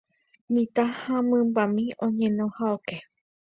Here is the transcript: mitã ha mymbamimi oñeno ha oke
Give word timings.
mitã 0.53 0.83
ha 0.99 1.15
mymbamimi 1.29 1.93
oñeno 2.05 2.43
ha 2.55 2.65
oke 2.75 2.97